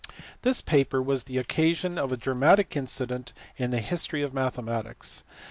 This 0.41 0.61
paper 0.61 0.99
was 0.99 1.25
the 1.25 1.37
occasion 1.37 1.99
of 1.99 2.11
a 2.11 2.17
dramatic 2.17 2.75
incident 2.75 3.33
in 3.57 3.69
the 3.69 3.81
history 3.81 4.23
of 4.23 4.33
mathematics. 4.33 5.21